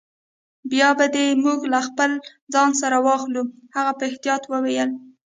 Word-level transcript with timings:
بیا 0.71 0.89
به 0.97 1.05
دي 1.15 1.27
موږ 1.43 1.59
له 1.73 1.79
خپل 1.87 2.11
ځان 2.53 2.71
سره 2.81 2.97
واخلو. 3.05 3.41
هغه 3.75 3.91
په 3.97 4.03
احتیاط 4.09 4.43
وویل. 4.47 4.89